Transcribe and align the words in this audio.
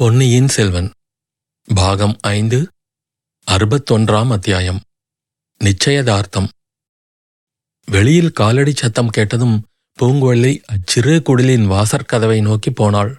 பொன்னியின் 0.00 0.48
செல்வன் 0.48 0.88
பாகம் 1.68 2.14
ஐந்து 2.20 2.58
அறுபத்தொன்றாம் 3.46 4.30
அத்தியாயம். 4.30 4.78
நிச்சயதார்த்தம். 5.60 6.46
வெளியில் 7.88 8.32
காலடி 8.32 8.72
சத்தம் 8.76 9.08
கேட்டதும் 9.08 9.56
பூங்குழலி 9.98 10.52
அச்சிறு 10.64 11.14
குடிலின் 11.20 11.66
வாசற்கதவை 11.72 12.38
நோக்கி 12.42 12.70
போனாள். 12.70 13.10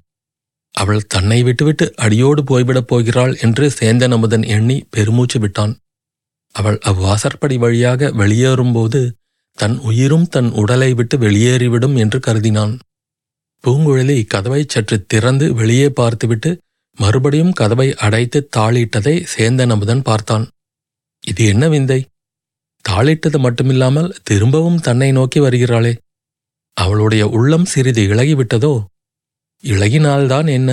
அவள் 0.75 1.03
தன்னை 1.07 1.43
விட்டுவிட்டு 1.43 1.87
அடியோடு 1.95 2.43
போய்விடப் 2.43 2.89
போகிறாள் 2.91 3.35
என்று 3.35 3.67
சேந்தன் 3.79 4.15
அமுதன் 4.17 4.43
எண்ணி 4.43 4.77
பெருமூச்சு 4.89 5.39
விட்டான். 5.39 5.73
அவள் 6.55 6.79
அவ்வாசற்படி 6.83 7.57
வழியாக 7.57 8.11
வெளியேறும்போது 8.13 9.03
தன் 9.57 9.77
உயிரும் 9.79 10.27
தன் 10.27 10.49
உடலை 10.51 10.93
விட்டு 10.93 11.17
வெளியேறிவிடும் 11.17 11.97
என்று 11.97 12.19
கருதினான். 12.19 12.73
பூங்குழலி 13.63 14.17
கதவை 14.27 14.63
சற்று 14.67 15.05
திறந்து 15.05 15.53
வெளியே 15.53 15.89
பார்த்துவிட்டு 15.89 16.51
மறுபடியும் 16.97 17.51
கதவை 17.51 17.87
அடைத்து 17.95 18.39
தாளிட்டதை 18.57 19.15
சேந்தன் 19.33 19.69
அமுதன் 19.69 20.01
பார்த்தான். 20.01 20.45
இது 21.23 21.45
என்ன 21.45 21.67
விந்தை? 21.67 21.99
தாளிட்டது 22.85 23.37
மட்டுமில்லாமல் 23.37 24.09
திரும்பவும் 24.23 24.79
தன்னை 24.79 25.11
நோக்கி 25.11 25.39
வருகிறாளே. 25.39 25.93
அவளுடைய 26.77 27.23
உள்ளம் 27.27 27.65
சிறிது 27.65 28.01
இழகிவிட்டதோ 28.01 28.73
இழகினால்தான் 29.63 30.47
என்ன? 30.49 30.69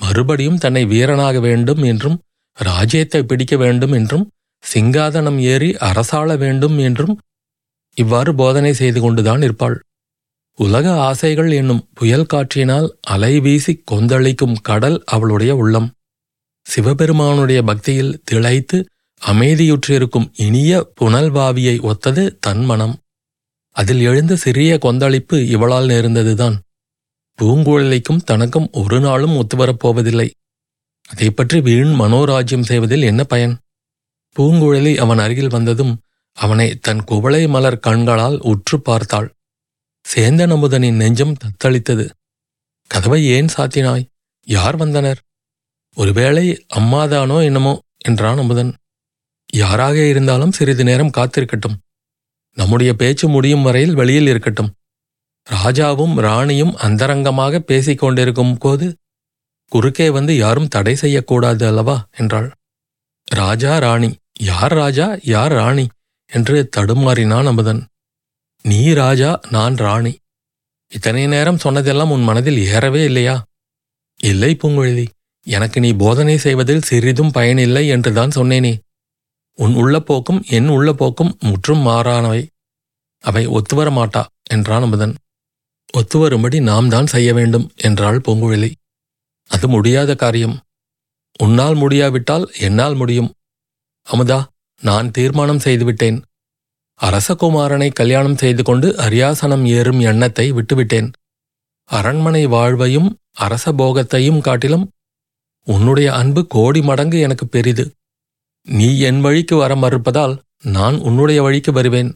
மறுபடியும் 0.00 0.58
தன்னை 0.58 0.82
வீரனாக 0.84 1.36
வேண்டும் 1.40 1.82
என்றும் 1.82 2.18
ராஜ்யத்தை 2.58 3.20
பிடிக்க 3.22 3.56
வேண்டும் 3.56 3.92
என்றும் 3.92 4.26
சிங்காதனம் 4.64 5.38
ஏறி 5.52 5.70
அரசாள 5.80 6.36
வேண்டும் 6.38 6.78
என்றும் 6.78 7.14
இவ்வாறு 7.96 8.34
போதனை 8.34 8.72
செய்து 8.72 9.00
கொண்டுதான் 9.00 9.42
இருப்பாள். 9.42 9.76
உலக 10.58 10.86
ஆசைகள் 11.00 11.50
என்னும் 11.50 11.88
புயல் 11.94 12.26
காற்றினால் 12.26 12.88
அலை 13.00 13.40
வீசி 13.40 13.82
கொந்தளிக்கும் 13.84 14.56
கடல் 14.62 15.02
அவளுடைய 15.04 15.56
உள்ளம். 15.56 15.88
சிவபெருமானுடைய 16.66 17.62
பக்தியில் 17.62 18.22
திளைத்து 18.24 18.78
அமைதியுற்றிருக்கும் 19.22 20.26
இனிய 20.36 20.72
புனல்வாவியை 21.00 21.82
ஒத்தது 21.82 22.38
தன் 22.40 22.64
மனம். 22.64 22.94
அதில் 23.76 24.00
எழுந்த 24.00 24.36
சிறிய 24.36 24.78
கொந்தளிப்பு 24.78 25.46
இவளால் 25.48 25.88
நேர்ந்ததுதான். 25.88 26.56
பூங்குழலிக்கும் 27.38 28.24
தனக்கும் 28.24 28.68
ஒரு 28.72 29.00
நாளும் 29.00 29.36
ஒத்துவரப் 29.36 29.78
போவதில்லை. 29.78 30.28
அதை 31.08 31.30
பற்றி 31.30 31.60
வீண் 31.60 31.94
மனோராஜ்யம் 32.00 32.60
செய்வதில் 32.60 33.02
என்ன 33.02 33.24
பயன்? 33.24 33.54
பூங்குழலி 34.36 34.96
அவன் 34.96 35.18
அருகில் 35.18 35.48
வந்ததும் 35.48 35.94
அவனை 36.36 36.68
தன் 36.76 37.04
குவளை 37.04 37.48
மலர் 37.48 37.78
கண்களால் 37.78 38.38
உற்று 38.40 38.80
பார்த்தாள். 38.80 39.28
சேந்தன் 40.14 40.52
அமுதனின் 40.52 40.96
நெஞ்சம் 40.96 41.36
தத்தளித்தது. 41.44 42.10
கதவை 42.90 43.26
ஏன் 43.26 43.48
சாத்தினாய்? 43.56 44.04
யார் 44.46 44.76
வந்தனர்? 44.76 45.18
ஒருவேளை 45.94 46.66
அம்மாதானோ 46.76 47.42
என்னமோ 47.42 47.80
என்றான் 47.98 48.38
அமுதன். 48.38 48.74
யாராக 49.52 50.06
இருந்தாலும் 50.06 50.52
சிறிது 50.52 50.84
நேரம் 50.84 51.10
காத்திருக்கட்டும். 51.16 51.76
நம்முடைய 52.56 52.94
பேச்சு 52.94 53.28
முடியும் 53.28 53.62
வரையில் 53.62 53.94
வெளியில் 53.94 54.26
இருக்கட்டும். 54.26 54.72
ராஜாவும் 55.46 56.14
ராணியும் 56.14 56.76
அந்தரங்கமாக 56.76 57.58
பேசிக் 57.58 57.98
கொண்டிருக்கும் 57.98 58.58
போது 58.58 58.96
குறுக்கே 59.72 60.10
வந்து 60.10 60.36
யாரும் 60.36 60.68
தடை 60.68 60.94
செய்யக்கூடாது 60.94 61.66
அல்லவா? 61.66 62.06
என்றாள். 62.16 62.50
ராஜா 63.24 63.78
ராணி. 63.78 64.14
யார் 64.40 64.72
ராஜா? 64.72 65.16
யார் 65.22 65.52
ராணி? 65.52 65.86
என்று 66.30 66.68
தடுமாறினான் 66.76 67.46
அமுதன். 67.46 67.86
நீ 68.64 68.92
ராஜா 68.92 69.40
நான் 69.50 69.74
ராணி. 69.74 70.16
இத்தனை 70.92 71.26
நேரம் 71.26 71.58
சொன்னதெல்லாம் 71.58 72.10
உன் 72.10 72.22
மனதில் 72.22 72.58
ஏறவே 72.58 73.04
இல்லையா? 73.04 73.44
இல்லை 74.20 74.56
பூங்குழலி. 74.62 75.06
எனக்கு 75.46 75.80
நீ 75.80 75.92
போதனை 75.92 76.36
செய்வதில் 76.36 76.82
சிறிதும் 76.82 77.30
பயனில்லை 77.30 77.88
என்றுதான் 77.88 78.28
சொன்னேனே. 78.28 78.78
உன் 79.54 79.74
உள்ள 79.74 80.00
போக்கும் 80.00 80.42
என் 80.48 80.68
உள்ள 80.68 80.92
போக்கும் 80.92 81.36
முற்றும் 81.40 81.86
மாறானவை. 81.86 82.46
அவை 83.18 83.46
ஒத்துவர 83.46 83.88
மாட்டா 83.90 84.24
என்றான் 84.50 84.82
அமுதன். 84.82 85.14
ஒத்துவரும்படி 85.94 86.60
நாம் 86.60 86.88
தான் 86.88 87.06
செய்ய 87.06 87.34
வேண்டும் 87.34 87.70
என்றாள் 87.76 88.18
பூங்குழலி. 88.18 88.70
அது 89.46 89.68
முடியாத 89.68 90.14
காரியம். 90.14 90.60
உன்னால் 91.38 91.74
முடியாவிட்டால் 91.74 92.52
என்னால் 92.58 92.94
முடியும். 92.94 93.32
அமுதா 94.06 94.44
நான் 94.80 95.10
தீர்மானம் 95.10 95.58
செய்துவிட்டேன். 95.58 96.22
அரசகுமாரனை 97.00 97.92
கல்யாணம் 97.92 98.36
செய்து 98.36 98.62
கொண்டு 98.62 98.88
அரியாசனம் 98.96 99.64
ஏறும் 99.66 100.00
எண்ணத்தை 100.00 100.52
விட்டுவிட்டேன். 100.52 101.12
அரண்மனை 101.84 102.46
வாழ்வையும் 102.46 103.18
அரச 103.32 103.72
போகத்தையும் 103.72 104.40
காட்டிலும் 104.40 104.90
உன்னுடைய 105.64 106.14
அன்பு 106.14 106.46
கோடி 106.46 106.82
மடங்கு 106.82 107.18
எனக்கு 107.20 107.46
பெரிது. 107.46 107.84
நீ 108.62 108.98
என் 108.98 109.20
வழிக்கு 109.20 109.56
வர 109.56 109.74
மறுப்பதால் 109.74 110.38
நான் 110.62 110.96
உன்னுடைய 110.98 111.42
வழிக்கு 111.42 111.72
வருவேன். 111.72 112.10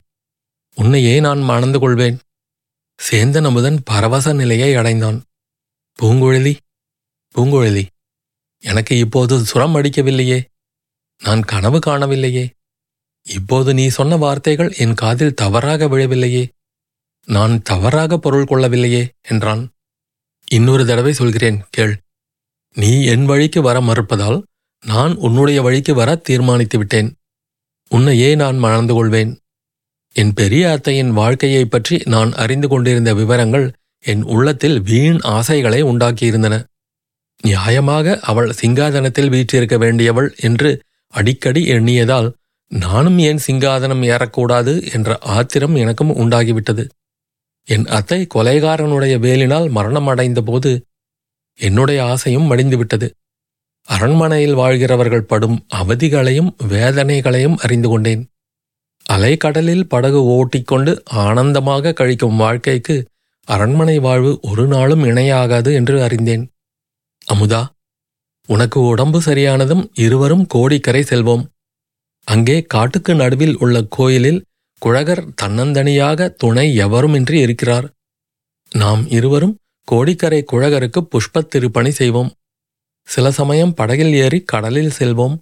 உன்னையே 0.75 1.21
நான் 1.21 1.41
மணந்து 1.41 1.78
கொள்வேன். 1.78 2.19
சேந்தன் 2.98 3.44
அமுதன் 3.44 3.78
பரவச 3.84 4.32
நிலையை 4.32 4.75
அடைந்தான். 4.75 5.22
பூங்குழலி 5.98 6.54
பூங்குழலி 7.34 7.84
எனக்கு 8.62 8.98
இப்போது 8.98 9.44
சுரம் 9.44 9.76
அடிக்கவில்லையே. 9.76 10.38
நான் 11.21 11.42
கனவு 11.42 11.78
காணவில்லையே. 11.78 12.44
இப்போது 13.22 13.75
நீ 13.75 13.88
சொன்ன 13.88 14.16
வார்த்தைகள் 14.16 14.75
என் 14.77 14.94
காதில் 14.94 15.34
தவறாக 15.34 15.88
விழவில்லையே. 15.88 16.49
நான் 17.27 17.62
தவறாக 17.62 18.19
பொருள் 18.19 18.44
கொள்ளவில்லையே 18.44 19.09
என்றான். 19.22 19.71
இன்னொரு 20.49 20.87
தடவை 20.87 21.12
சொல்கிறேன் 21.12 21.65
கேள். 21.71 22.00
நீ 22.75 23.05
என் 23.05 23.25
வழிக்கு 23.25 23.62
வர 23.62 23.81
மறுப்பதால் 23.81 24.43
நான் 24.87 25.15
உன்னுடைய 25.15 25.62
வழிக்கு 25.62 25.94
வர 25.94 26.15
தீர்மானித்து 26.15 26.78
விட்டேன். 26.78 27.15
உன்னையே 27.88 28.34
நான் 28.34 28.59
மணந்து 28.59 28.94
கொள்வேன். 28.94 29.39
என் 30.12 30.34
பெரிய 30.34 30.71
அத்தையின் 30.71 31.10
வாழ்க்கையைப் 31.10 31.71
பற்றி 31.71 32.00
நான் 32.04 32.33
அறிந்து 32.33 32.69
கொண்டிருந்த 32.69 33.15
விவரங்கள் 33.15 33.72
என் 34.00 34.22
உள்ளத்தில் 34.22 34.81
வீண் 34.81 35.19
ஆசைகளை 35.22 35.84
உண்டாக்கியிருந்தன. 35.84 36.65
நியாயமாக 37.43 38.21
அவள் 38.21 38.54
சிங்காதனத்தில் 38.60 39.28
வீற்றிருக்க 39.28 39.78
வேண்டியவள் 39.78 40.34
என்று 40.37 40.83
அடிக்கடி 41.09 41.69
எண்ணியதால் 41.69 42.33
நானும் 42.72 43.19
ஏன் 43.19 43.41
சிங்காதனம் 43.47 44.03
ஏறக்கூடாது 44.03 44.93
என்ற 44.93 45.19
ஆத்திரம் 45.19 45.75
எனக்கும் 45.75 46.16
உண்டாகிவிட்டது. 46.16 46.88
என் 47.65 47.87
அத்தை 47.87 48.27
கொலைகாரனுடைய 48.34 49.15
வேலினால் 49.19 49.71
மரணம் 49.71 50.06
அடைந்தபோது 50.06 50.84
என்னுடைய 51.55 52.05
ஆசையும் 52.05 52.50
மடிந்துவிட்டது. 52.53 53.10
அரண்மனையில் 53.83 54.55
வாழ்கிறவர்கள் 54.55 55.25
படும் 55.25 55.66
அவதிகளையும் 55.75 56.50
வேதனைகளையும் 56.69 57.56
அறிந்து 57.56 57.88
கொண்டேன். 57.88 58.22
அலைக்கடலில் 59.10 59.89
படகு 59.89 60.25
ஓட்டிக்கொண்டு 60.25 61.03
ஆனந்தமாக 61.04 61.94
கழிக்கும் 62.00 62.37
வாழ்க்கைக்கு 62.37 63.06
அரண்மனை 63.44 63.99
வாழ்வு 63.99 64.39
ஒரு 64.43 64.66
நாளும் 64.66 65.04
இணையாகாது 65.04 65.72
என்று 65.75 66.03
அறிந்தேன். 66.03 66.44
அமுதா 67.34 67.62
உனக்கு 68.49 68.81
உடம்பு 68.81 69.21
சரியானதும் 69.21 69.84
இருவரும் 69.94 70.47
கோடிக்கரை 70.47 71.03
செல்வோம். 71.03 71.44
அங்கே 72.25 72.62
காட்டுக்கு 72.62 73.15
நடுவில் 73.15 73.56
உள்ள 73.56 73.83
கோயிலில் 73.83 74.44
குழகர் 74.78 75.25
தன்னந்தனியாக 75.43 76.28
துணை 76.28 76.78
எவருமின்றி 76.78 77.33
இருக்கிறார்? 77.33 77.87
நாம் 78.71 79.10
இருவரும் 79.10 79.59
கோடிக்கரை 79.84 80.44
குழகருக்கு 80.53 81.00
புஷ்பத் 81.10 81.49
திருப்பணி 81.49 81.91
செய்வோம். 81.91 82.31
சில 83.09 83.31
சமயம் 83.31 83.75
படகில் 83.75 84.15
ஏறி 84.15 84.41
கடலில் 84.43 84.93
செல்வோம். 84.99 85.37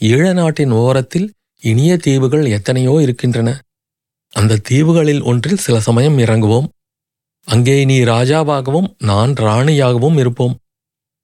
ஈழ 0.00 0.32
நாட்டின் 0.32 0.70
ஓரத்தில் 0.70 1.32
இனிய 1.60 1.96
தீவுகள் 1.96 2.44
எத்தனையோ 2.46 3.00
இருக்கின்றன. 3.00 3.60
அந்த 4.32 4.56
தீவுகளில் 4.56 5.22
ஒன்றில் 5.22 5.56
சில 5.56 5.80
சமயம் 5.80 6.18
இறங்குவோம். 6.18 6.68
அங்கே 7.44 7.84
நீ 7.84 8.00
ராஜாவாகவும் 8.04 8.88
நான் 8.98 9.32
ராணியாகவும் 9.32 10.18
இருப்போம். 10.18 10.54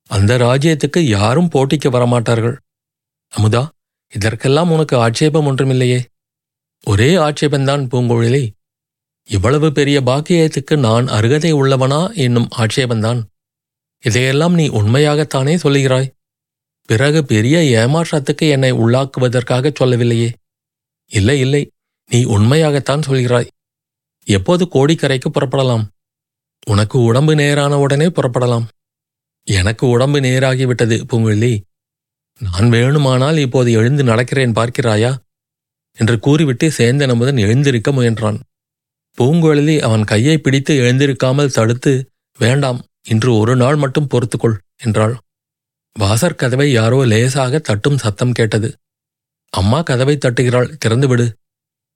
அந்த 0.06 0.38
ராஜ்யத்துக்கு 0.38 0.98
யாரும் 0.98 1.48
போட்டிக்கு 1.48 1.88
வரமாட்டார்கள். 1.90 2.56
அமுதா 3.32 3.62
இதற்கெல்லாம் 4.14 4.70
உனக்கு 4.70 4.96
ஆட்சேபம் 4.96 5.46
ஒன்றுமில்லையே. 5.46 6.04
ஒரே 6.84 7.14
ஆட்சேபந்தான் 7.14 7.86
பூங்குழலி. 7.86 8.50
இவ்வளவு 9.24 9.72
பெரிய 9.72 10.00
பாக்கியத்துக்கு 10.00 10.78
நான் 10.78 11.06
அருகதை 11.06 11.54
உள்ளவனா 11.54 12.14
என்னும் 12.14 12.48
ஆட்சேபந்தான். 12.58 13.22
இதையெல்லாம் 14.02 14.54
நீ 14.54 14.68
உண்மையாகத்தானே 14.68 15.58
சொல்லுகிறாய். 15.62 16.10
பிறகு 16.86 17.24
பெரிய 17.24 17.86
ஏமாற்றத்துக்கு 17.86 18.48
என்னை 18.48 18.72
உள்ளாக்குவதற்காக 18.72 19.72
சொல்லவில்லையே. 19.74 20.32
இல்லை 21.06 21.40
இல்லை 21.40 21.70
நீ 22.10 22.24
உண்மையாகத்தான் 22.24 23.02
சொல்கிறாய். 23.08 23.48
எப்போது 24.24 24.68
கோடிக்கரைக்கு 24.74 25.28
புறப்படலாம்? 25.32 25.84
உனக்கு 26.66 26.98
உடம்பு 26.98 27.34
நேரான 27.34 27.78
உடனே 27.78 28.06
புறப்படலாம். 28.06 28.64
எனக்கு 29.44 29.88
உடம்பு 29.88 30.20
நேராகிவிட்டது 30.20 31.02
பூங்குழலி. 31.12 31.60
நான் 32.40 32.68
வேணுமானால் 32.70 33.36
இப்போது 33.36 33.72
எழுந்து 33.72 34.02
நடக்கிறேன் 34.04 34.54
பார்க்கிறாயா? 34.58 35.16
என்று 35.98 36.18
கூறிவிட்டு 36.18 36.66
சேந்தன் 36.68 37.08
அமுதன் 37.08 37.36
எழுந்திருக்க 37.36 37.90
முயன்றான். 37.90 38.38
பூங்குழலி 39.18 39.80
அவன் 39.80 40.04
கையை 40.04 40.38
பிடித்து 40.38 40.74
எழுந்திருக்காமல் 40.80 41.52
தடுத்து 41.52 41.92
வேண்டாம் 42.38 42.80
இன்று 43.08 43.36
ஒரு 43.36 43.56
நாள் 43.56 43.76
மட்டும் 43.76 44.08
பொறுத்துக்கொள் 44.10 44.56
என்றாள். 44.76 45.14
வாசற்கதவை 45.96 46.66
யாரோ 46.72 47.04
லேசாக 47.04 47.58
தட்டும் 47.58 47.98
சத்தம் 47.98 48.32
கேட்டது. 48.32 48.68
அம்மா 49.52 49.82
கதவை 49.82 50.16
தட்டுகிறாள் 50.16 50.74
திறந்துவிடு. 50.84 51.26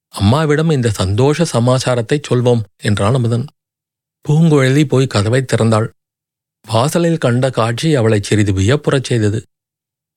அம்மாவிடம் 0.09 0.71
இந்த 0.71 0.89
சந்தோஷ 0.91 1.45
சமாச்சாரத்தை 1.45 2.21
சொல்வோம் 2.29 2.63
என்றான் 2.83 3.15
அமுதன். 3.15 3.47
பூங்குழலி 4.25 4.85
போய் 4.85 5.07
கதவை 5.07 5.45
திறந்தாள். 5.47 5.89
வாசலில் 6.67 7.19
கண்ட 7.19 7.51
காட்சி 7.51 7.95
அவளை 7.95 8.21
சிறிது 8.23 8.53
வியப்புறச் 8.53 9.05
செய்தது. 9.05 9.41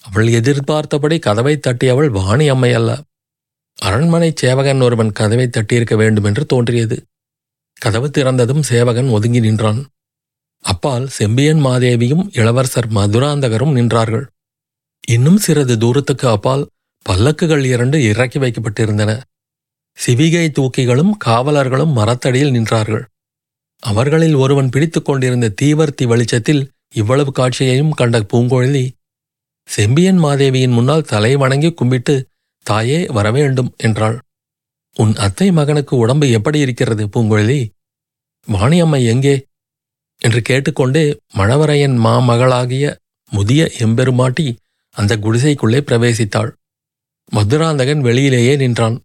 அவள் 0.04 0.28
எதிர்பார்த்தபடி 0.28 1.20
கதவை 1.20 1.60
தட்டியவள் 1.60 2.10
வாணி 2.10 2.48
அம்மை 2.48 2.74
அல்ல. 2.74 3.02
அரண்மனை 3.76 4.34
சேவகன் 4.36 4.82
ஒருவன் 4.82 5.12
கதவை 5.12 5.48
தட்டியிருக்க 5.48 5.96
வேண்டும் 5.96 6.24
என்று 6.24 6.46
தோன்றியது. 6.46 7.06
கதவு 7.74 8.08
திறந்ததும் 8.08 8.60
சேவகன் 8.60 9.10
ஒதுங்கி 9.10 9.40
நின்றான். 9.40 9.86
அப்பால் 10.60 11.08
செம்பியன் 11.08 11.66
மாதேவியும் 11.66 12.28
இளவரசர் 12.32 12.88
மதுராந்தகரும் 12.88 13.76
நின்றார்கள். 13.76 14.26
இன்னும் 15.08 15.38
சிறிது 15.38 15.78
தூரத்துக்கு 15.78 16.30
அப்பால் 16.30 16.68
பல்லக்குகள் 17.10 17.64
இரண்டு 17.64 18.04
இறக்கி 18.04 18.40
வைக்கப்பட்டிருந்தன. 18.40 19.22
சிவிகை 20.06 20.48
தூக்கிகளும் 20.52 21.12
காவலர்களும் 21.26 21.92
மரத்தடியில் 21.92 22.52
நின்றார்கள். 22.52 23.04
அவர்களில் 23.80 24.34
ஒருவன் 24.34 24.70
பிடித்துக் 24.70 25.06
கொண்டிருந்த 25.06 25.54
தீவர்த்தி 25.62 26.08
வெளிச்சத்தில் 26.08 26.70
இவ்வளவு 26.94 27.32
காட்சியையும் 27.32 27.92
கண்ட 27.92 28.20
பூங்கொழலி 28.20 28.86
செம்பியன் 29.68 30.19
மாதேவியின் 30.24 30.72
முன்னால் 30.72 31.04
தலை 31.04 31.36
வணங்கி 31.36 31.69
கும்பிட்டு 31.74 32.16
தாயே 32.66 33.00
வரவேண்டும் 33.08 33.72
என்றாள். 33.78 34.18
உன் 34.96 35.14
அத்தை 35.16 35.52
மகனுக்கு 35.52 35.98
உடம்பு 35.98 36.28
எப்படி 36.31 36.60
இருக்கிறது 36.60 37.04
பூங்குழலி? 37.08 37.60
வாணியம்மை 38.48 39.06
எங்கே? 39.06 39.36
என்று 40.22 40.42
கேட்டுக்கொண்டே 40.42 41.04
மழவரையன் 41.38 41.98
மாமகளாகிய 42.06 42.86
முதிய 43.31 43.72
எம்பெருமாட்டி 43.78 44.48
அந்த 44.96 45.16
குடிசைக்குள்ளே 45.18 45.80
பிரவேசித்தாள். 45.81 46.52
மதுராந்தகன் 47.31 48.02
வெளியிலேயே 48.04 48.54
நின்றான். 48.58 48.98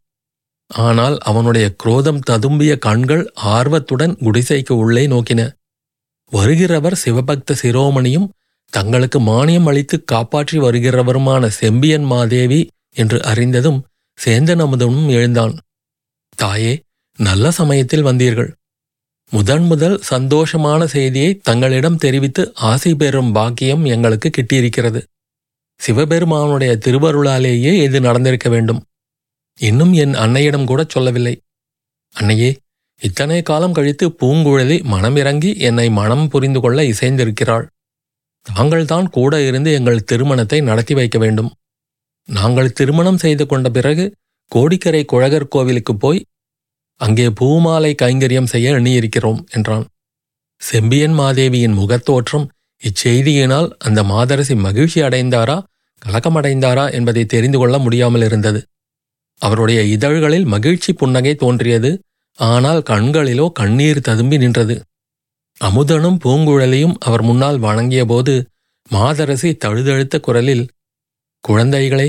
ஆனால் 0.71 1.19
அவனுடைய 1.19 1.67
குரோதம் 1.75 2.21
ததும்பிய 2.31 2.73
கண்கள் 2.79 3.25
ஆர்வத்துடன் 3.35 4.15
குடிசைக்கு 4.17 4.73
உள்ளே 4.73 5.07
நோக்கின. 5.07 5.41
வருகிறவர் 6.33 6.97
சிவபக்த 7.05 7.57
சிரோமணியும் 7.63 8.29
தங்களுக்கு 8.71 9.21
மானியம் 9.21 9.67
அளித்து 9.67 10.05
காப்பாற்றி 10.05 10.59
வருகிறவருமான 10.59 11.47
செம்பியன் 11.47 12.03
மாதேவி 12.03 12.69
என்று 12.95 13.25
அறிந்ததும் 13.25 13.85
சேந்தன் 14.25 14.63
அமுதனும் 14.65 15.09
எழுந்தான். 15.09 15.59
தாயே 16.37 16.83
நல்ல 17.19 17.51
சமயத்தில் 17.51 18.03
வந்தீர்கள். 18.03 18.51
முதன் 19.31 19.63
முதல் 19.63 20.01
சந்தோஷமான 20.11 20.85
செய்தியை 20.85 21.41
தங்களிடம் 21.43 21.97
தெரிவித்து 21.97 22.53
ஆசை 22.55 22.95
பெறும் 22.95 23.33
பாக்கியம் 23.33 23.85
எங்களுக்கு 23.85 24.31
கிட்டியிருக்கிறது. 24.31 25.03
சிவபெருமானுடைய 25.77 26.79
திருவருளாலேயே 26.85 27.73
இது 27.83 28.01
நடந்திருக்க 28.01 28.49
வேண்டும். 28.49 28.83
இன்னும் 29.59 29.93
என் 29.93 30.15
அன்னையிடம் 30.15 30.65
கூட 30.65 30.85
சொல்லவில்லை. 30.89 31.41
அன்னையே 32.11 32.57
இத்தனை 32.99 33.43
காலம் 33.43 33.73
கழித்து 33.73 34.09
பூங்குழலி 34.09 34.77
மனமிறங்கி 34.85 35.57
என்னை 35.59 35.91
மனம் 35.91 36.29
புரிந்து 36.29 36.61
கொள்ள 36.61 36.83
இசைந்திருக்கிறாள். 36.83 37.67
தாங்கள்தான் 38.47 39.09
கூட 39.11 39.35
இருந்து 39.43 39.71
எங்கள் 39.73 40.07
திருமணத்தை 40.11 40.59
நடத்தி 40.61 40.95
வைக்க 40.95 41.17
வேண்டும். 41.19 41.51
நாங்கள் 42.29 42.75
திருமணம் 42.79 43.21
செய்து 43.25 43.45
கொண்ட 43.47 43.69
பிறகு 43.71 44.05
கோடிக்கரை 44.53 45.03
குழகர் 45.05 45.53
கோவிலுக்கு 45.55 45.95
போய் 45.97 46.21
அங்கே 47.01 47.27
பூமாலை 47.31 47.93
கைங்கரியம் 48.03 48.51
செய்ய 48.53 48.77
எண்ணியிருக்கிறோம் 48.79 49.41
என்றான். 49.51 49.85
செம்பியன் 50.61 51.17
மாதேவியின் 51.21 51.79
முகத்தோற்றம் 51.79 52.47
இச்செய்தியினால் 52.83 53.69
அந்த 53.79 54.01
மாதரசி 54.03 54.55
மகிழ்ச்சி 54.67 55.01
அடைந்தாரா 55.03 55.57
கலக்கமடைந்தாரா 56.03 56.85
என்பதை 56.91 57.23
தெரிந்து 57.25 57.59
கொள்ள 57.59 57.77
முடியாமல் 57.79 58.25
இருந்தது. 58.29 58.61
அவருடைய 59.41 59.81
இதழ்களில் 59.97 60.47
மகிழ்ச்சி 60.47 60.91
புன்னகை 60.93 61.35
தோன்றியது 61.35 61.91
ஆனால் 62.39 62.81
கண்களிலோ 62.83 63.47
கண்ணீர் 63.53 64.07
ததும்பி 64.09 64.37
நின்றது. 64.37 64.75
அமுதனும் 65.63 66.19
பூங்குழலியும் 66.25 66.97
அவர் 66.99 67.23
முன்னால் 67.23 67.59
வணங்கியபோது 67.61 68.35
மாதரசி 68.91 69.51
தழுதழுத்த 69.55 70.21
குரலில் 70.21 70.65
குழந்தைகளே 71.49 72.09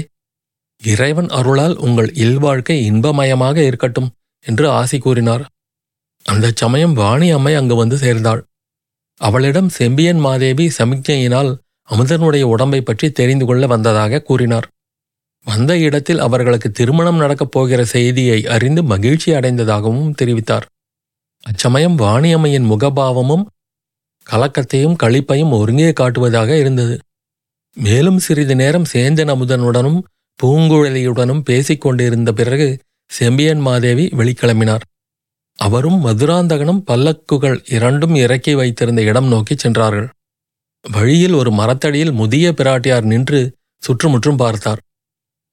இறைவன் 0.82 1.30
அருளால் 1.30 1.76
உங்கள் 1.78 2.10
இல்வாழ்க்கை 2.16 2.78
இன்பமயமாக 2.82 3.58
இருக்கட்டும் 3.64 4.10
என்று 4.46 4.70
ஆசி 4.70 4.98
கூறினார். 4.98 5.44
அந்தச் 6.26 6.56
சமயம் 6.56 6.94
வாணி 6.94 7.28
அம்மை 7.32 7.54
அங்கு 7.56 7.76
வந்து 7.76 7.98
சேர்ந்தாள். 7.98 8.42
அவளிடம் 9.22 9.70
செம்பியன் 9.70 10.18
மாதேவி 10.18 10.72
சமிக்ஞையினால் 10.78 11.52
அமுதனுடைய 11.90 12.42
உடம்பை 12.42 12.82
பற்றி 12.82 13.12
தெரிந்து 13.12 13.46
கொள்ள 13.46 13.68
வந்ததாக 13.68 14.22
கூறினார். 14.22 14.68
வந்த 15.46 15.78
இடத்தில் 15.78 16.20
அவர்களுக்கு 16.20 16.72
திருமணம் 16.72 17.18
நடக்கப் 17.18 17.52
போகிற 17.52 17.86
செய்தியை 17.86 18.46
அறிந்து 18.46 18.84
மகிழ்ச்சி 18.84 19.32
அடைந்ததாகவும் 19.32 20.14
தெரிவித்தார். 20.22 20.66
அச்சமயம் 21.46 21.98
வாணியம்மையின் 21.98 22.70
முகபாவமும் 22.72 23.46
கலக்கத்தையும் 24.28 24.98
களிப்பையும் 25.04 25.52
ஒருங்கே 25.52 25.90
காட்டுவதாக 26.00 26.52
இருந்தது. 26.60 26.96
மேலும் 27.78 28.20
சிறிது 28.20 28.56
நேரம் 28.56 28.90
சேந்தன் 28.94 29.32
அமுதனுடனும் 29.34 30.00
பூங்குழலியுடனும் 30.40 31.44
பேசிக்கொண்டிருந்த 31.50 32.32
பிறகு 32.32 32.68
செம்பியன் 33.12 33.60
மாதேவி 33.60 34.06
வெளிக்கிளம்பினார். 34.18 34.84
அவரும் 35.60 36.00
மதுராந்தகனும் 36.06 36.82
பல்லக்குகள் 36.92 37.58
இரண்டும் 37.70 38.16
இறக்கி 38.16 38.54
வைத்திருந்த 38.54 39.02
இடம் 39.02 39.28
நோக்கிச் 39.28 39.60
சென்றார்கள். 39.60 40.08
வழியில் 40.86 41.34
ஒரு 41.34 41.52
மரத்தடியில் 41.52 42.14
முதிய 42.14 42.46
பிராட்டியார் 42.52 43.04
நின்று 43.04 43.42
சுற்றுமுற்றும் 43.84 44.38
பார்த்தார். 44.38 44.82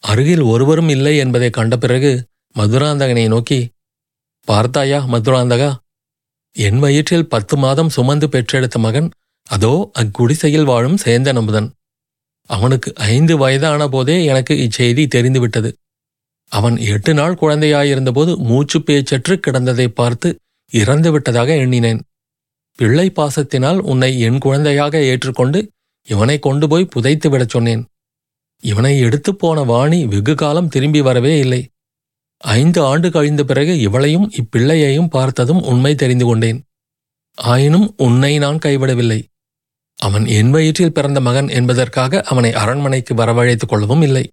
அருகில் 0.02 0.44
ஒருவரும் 0.52 0.88
இல்லை 0.88 1.16
என்பதை 1.16 1.50
கண்ட 1.50 1.76
பிறகு 1.76 2.12
மதுராந்தகனை 2.56 3.26
நோக்கி 3.28 3.60
பார்த்தாயா 4.48 5.04
மதுராந்தகா? 5.04 5.70
என் 6.56 6.78
வயிற்றில் 6.78 7.28
பத்து 7.28 7.56
மாதம் 7.56 7.88
சுமந்து 7.88 8.28
பெற்றெடுத்த 8.28 8.78
மகன் 8.78 9.10
அதோ 9.46 9.90
அக்குடிசையில் 9.98 10.64
வாழும் 10.64 10.98
சேந்த 11.04 11.32
நம்புதன். 11.32 11.68
அவனுக்கு 12.50 12.94
ஐந்து 12.94 13.36
வயதான 13.36 13.88
போதே 13.88 14.24
எனக்கு 14.24 14.54
இச்செய்தி 14.54 15.06
தெரிந்துவிட்டது. 15.06 15.70
அவன் 16.52 16.76
எட்டு 16.76 17.14
நாள் 17.14 17.38
குழந்தையாயிருந்தபோது 17.40 18.36
மூச்சு 18.36 18.78
பேச்சற்று 18.78 19.34
கிடந்ததை 19.46 19.86
பார்த்து 19.86 20.28
இறந்து 20.72 21.12
விட்டதாக 21.12 21.54
எண்ணினேன். 21.54 22.00
பிள்ளை 22.78 23.12
பாசத்தினால் 23.16 23.78
உன்னை 23.78 24.20
என் 24.20 24.38
குழந்தையாக 24.38 25.02
ஏற்றுக்கொண்டு 25.02 25.60
இவனை 26.08 26.38
கொண்டு 26.38 26.68
போய் 26.68 26.84
புதைத்து 26.84 27.30
விடச் 27.30 27.48
சொன்னேன். 27.48 27.82
இவனை 28.62 28.98
எடுத்துப் 28.98 29.38
போன 29.38 29.62
வாணி 29.62 30.06
வெகு 30.06 30.34
காலம் 30.34 30.68
திரும்பி 30.68 31.00
வரவே 31.00 31.38
இல்லை. 31.38 31.68
ஐந்து 32.40 32.84
ஆண்டு 32.84 33.10
கழிந்த 33.10 33.44
பிறகு 33.44 33.90
இவளையும் 33.90 34.30
இப்பிள்ளையையும் 34.30 35.06
பார்த்ததும் 35.06 35.62
உண்மை 35.62 35.94
தெரிந்து 35.94 36.24
கொண்டேன். 36.24 36.64
ஆயினும் 37.34 37.94
உன்னை 37.96 38.38
நான் 38.38 38.58
கைவிடவில்லை. 38.58 39.24
அவன் 39.96 40.26
என் 40.26 40.50
வயிற்றில் 40.50 40.92
பிறந்த 40.92 41.20
மகன் 41.20 41.48
என்பதற்காக 41.48 42.20
அவனை 42.20 42.52
அரண்மனைக்கு 42.52 43.14
வரவழைத்துக் 43.14 43.68
கொள்ளவும் 43.68 44.02
இல்லை. 44.02 44.32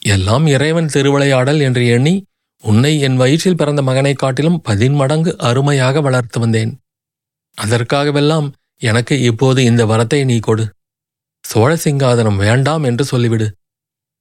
எல்லாம் 0.00 0.46
இறைவன் 0.46 0.86
திருவிளையாடல் 0.86 1.60
என்று 1.60 1.86
எண்ணி 1.86 2.24
உன்னை 2.62 3.00
என் 3.00 3.16
வயிற்றில் 3.16 3.56
பிறந்த 3.56 3.82
மகனைக் 3.82 4.18
காட்டிலும் 4.18 4.60
பதின்மடங்கு 4.60 5.38
அருமையாக 5.38 6.00
வளர்த்து 6.00 6.40
வந்தேன். 6.40 6.78
அதற்காகவெல்லாம் 7.62 8.52
எனக்கு 8.78 9.20
இப்போது 9.20 9.64
இந்த 9.64 9.86
வரத்தை 9.86 10.24
நீ 10.24 10.38
கொடு. 10.38 10.74
சோழ 11.42 11.74
சிங்காதனம் 11.84 12.36
வேண்டாம் 12.36 12.82
என்று 12.82 13.18
சொல்லிவிடு. 13.18 13.50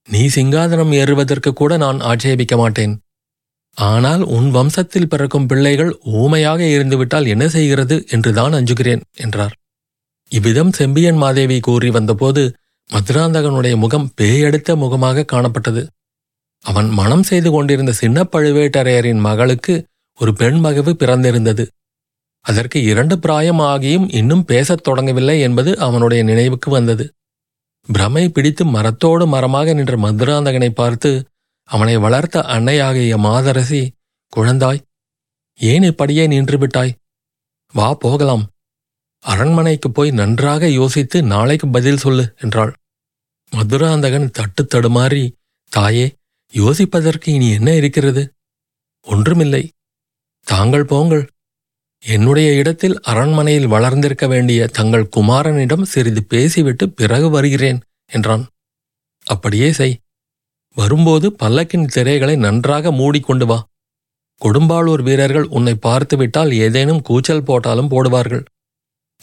நீ 0.08 0.22
சிங்காதனம் 0.28 0.94
ஏறுவதற்கு 0.94 1.54
கூட 1.54 1.78
நான் 1.78 2.00
ஆட்சேபிக்க 2.00 2.56
மாட்டேன். 2.58 2.94
ஆனால் 3.78 4.24
உன் 4.24 4.50
வம்சத்தில் 4.56 5.10
பிறக்கும் 5.10 5.46
பிள்ளைகள் 5.46 5.92
ஊமையாக 6.22 6.62
இருந்துவிட்டால் 6.66 7.28
என்ன 7.28 7.46
செய்கிறது 7.50 7.96
என்றுதான் 8.10 8.54
அஞ்சுகிறேன் 8.54 9.02
என்றார். 9.18 9.56
இவ்விதம் 10.32 10.72
செம்பியன் 10.72 11.16
மாதேவி 11.16 11.60
கூறி 11.60 11.90
வந்தபோது 11.90 12.44
மதுராந்தகனுடைய 12.90 13.76
முகம் 13.76 14.08
பேயெடுத்த 14.22 14.76
முகமாக 14.76 15.26
காணப்பட்டது. 15.32 15.84
அவன் 16.66 16.90
மனம் 16.90 17.24
செய்து 17.24 17.50
கொண்டிருந்த 17.52 17.92
சின்ன 17.94 18.24
பழுவேட்டரையரின் 18.24 19.22
மகளுக்கு 19.28 19.74
ஒரு 20.20 20.32
பெண் 20.34 20.60
மகவு 20.66 20.92
பிறந்திருந்தது. 20.94 21.66
அதற்கு 22.46 22.84
இரண்டு 22.84 23.16
பிராயம் 23.20 23.60
ஆகியும் 23.60 24.08
இன்னும் 24.10 24.46
பேசத் 24.46 24.86
தொடங்கவில்லை 24.88 25.36
என்பது 25.40 25.72
அவனுடைய 25.78 26.24
நினைவுக்கு 26.24 26.70
வந்தது. 26.72 27.06
பிரமை 27.88 28.30
பிடித்து 28.30 28.66
மரத்தோடு 28.66 29.28
மரமாக 29.28 29.74
நின்ற 29.74 29.98
மதுராந்தகனை 29.98 30.70
பார்த்து 30.70 31.26
அவனை 31.70 31.98
வளர்த்த 31.98 32.42
அன்னையாகிய 32.42 33.18
மாதரசி 33.18 33.82
குழந்தாய் 34.38 34.82
ஏன் 35.60 35.84
இப்படியே 35.84 36.28
நின்று 36.28 36.58
விட்டாய்? 36.58 36.94
வா 37.74 37.94
போகலாம். 37.94 38.46
அரண்மனைக்கு 39.20 39.92
போய் 39.92 40.12
நன்றாக 40.12 40.70
யோசித்து 40.70 41.24
நாளைக்கு 41.24 41.68
பதில் 41.68 41.98
சொல்லு 41.98 42.34
என்றாள். 42.40 42.74
மதுராந்தகன் 43.52 44.32
தட்டு 44.32 44.64
தடுமாறி 44.64 45.24
தாயே 45.72 46.16
யோசிப்பதற்கு 46.54 47.30
இனி 47.30 47.50
என்ன 47.50 47.76
இருக்கிறது? 47.76 48.34
ஒன்றுமில்லை. 49.02 49.70
தாங்கள் 50.48 50.86
போங்கள். 50.86 51.24
என்னுடைய 52.04 52.54
இடத்தில் 52.54 53.00
அரண்மனையில் 53.02 53.68
வளர்ந்திருக்க 53.68 54.28
வேண்டிய 54.28 54.68
தங்கள் 54.68 55.12
குமாரனிடம் 55.16 55.82
சிறிது 55.82 56.24
பேசிவிட்டு 56.24 56.90
பிறகு 56.90 57.30
வருகிறேன் 57.30 57.80
என்றான். 58.12 58.44
அப்படியே 59.26 59.72
செய். 59.72 59.96
வரும்போது 60.78 61.36
பல்லக்கின் 61.44 61.88
திரைகளை 61.96 62.36
நன்றாக 62.36 62.92
மூடிக்கொண்டு 62.92 63.46
வா. 63.46 63.68
கொடும்பாளூர் 64.42 65.02
வீரர்கள் 65.02 65.44
உன்னை 65.44 65.76
பார்த்துவிட்டால் 65.76 66.52
ஏதேனும் 66.52 67.02
கூச்சல் 67.02 67.44
போட்டாலும் 67.44 67.92
போடுவார்கள் 67.92 68.44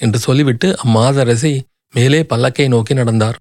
என்று 0.00 0.18
சொல்லிவிட்டு 0.18 0.76
அம்மாதரசி 0.84 1.60
மேலே 1.94 2.20
பல்லக்கை 2.22 2.68
நோக்கி 2.68 2.94
நடந்தார். 2.94 3.38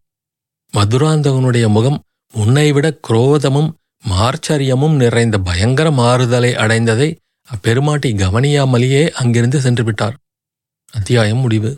மதுராந்தகனுடைய 0.74 1.68
முகம் 1.68 2.04
முன்னைவிட 2.34 3.00
குரோதமும் 3.08 3.70
மார்ச்சரியமும் 4.04 4.96
நிறைந்த 4.96 5.38
பயங்கர 5.38 5.92
மாறுதலை 5.92 6.52
அடைந்ததை 6.54 7.10
அப்பெருமாட்டி 7.50 8.14
கவனியாமலேயே 8.14 9.10
அங்கிருந்து 9.10 9.60
சென்று 9.60 9.84
விட்டார். 9.84 10.18
அத்தியாயம் 10.92 11.38
முடிவு. 11.38 11.78